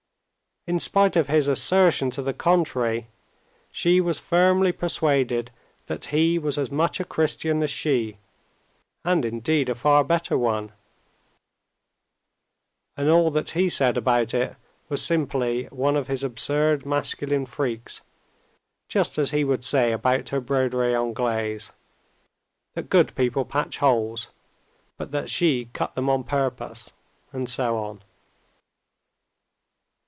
In 0.67 0.79
spite 0.79 1.15
of 1.15 1.27
his 1.27 1.47
assertion 1.47 2.11
to 2.11 2.21
the 2.21 2.35
contrary, 2.35 3.07
she 3.71 3.99
was 3.99 4.19
firmly 4.19 4.71
persuaded 4.71 5.49
that 5.87 6.05
he 6.13 6.37
was 6.37 6.55
as 6.59 6.69
much 6.69 6.99
a 6.99 7.03
Christian 7.03 7.63
as 7.63 7.71
she, 7.71 8.19
and 9.03 9.25
indeed 9.25 9.69
a 9.69 9.75
far 9.75 10.03
better 10.03 10.37
one; 10.37 10.71
and 12.95 13.09
all 13.09 13.31
that 13.31 13.49
he 13.49 13.69
said 13.69 13.97
about 13.97 14.35
it 14.35 14.55
was 14.87 15.03
simply 15.03 15.63
one 15.71 15.97
of 15.97 16.05
his 16.05 16.21
absurd 16.23 16.85
masculine 16.85 17.47
freaks, 17.47 18.03
just 18.87 19.17
as 19.17 19.31
he 19.31 19.43
would 19.43 19.63
say 19.65 19.91
about 19.91 20.29
her 20.29 20.39
broderie 20.39 20.93
anglaise 20.93 21.71
that 22.75 22.87
good 22.87 23.15
people 23.15 23.45
patch 23.45 23.79
holes, 23.79 24.27
but 24.95 25.09
that 25.09 25.27
she 25.27 25.69
cut 25.73 25.95
them 25.95 26.07
on 26.07 26.23
purpose, 26.23 26.93
and 27.33 27.49
so 27.49 27.77
on. 27.77 28.03